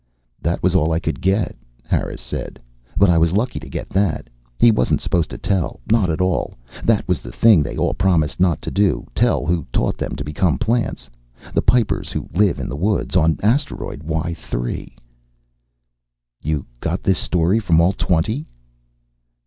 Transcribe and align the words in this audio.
"That 0.41 0.63
was 0.63 0.73
all 0.73 0.91
I 0.91 0.99
could 0.99 1.21
get," 1.21 1.55
Harris 1.85 2.21
said. 2.21 2.59
"But 2.97 3.07
I 3.11 3.19
was 3.19 3.33
lucky 3.33 3.59
to 3.59 3.69
get 3.69 3.87
that. 3.89 4.31
He 4.59 4.71
wasn't 4.71 4.99
supposed 4.99 5.29
to 5.29 5.37
tell, 5.37 5.79
not 5.91 6.09
at 6.09 6.19
all. 6.19 6.55
That 6.83 7.07
was 7.07 7.21
the 7.21 7.31
thing 7.31 7.61
they 7.61 7.77
all 7.77 7.93
promised 7.93 8.39
not 8.39 8.63
to 8.63 8.71
do, 8.71 9.05
tell 9.13 9.45
who 9.45 9.67
taught 9.71 9.99
them 9.99 10.15
to 10.15 10.23
become 10.23 10.57
plants. 10.57 11.07
The 11.53 11.61
Pipers 11.61 12.11
who 12.11 12.27
live 12.33 12.59
in 12.59 12.67
the 12.67 12.75
woods, 12.75 13.15
on 13.15 13.37
Asteroid 13.43 14.01
Y 14.01 14.33
3." 14.33 14.95
"You 16.43 16.65
got 16.79 17.03
this 17.03 17.19
story 17.19 17.59
from 17.59 17.79
all 17.79 17.93
twenty?" 17.93 18.47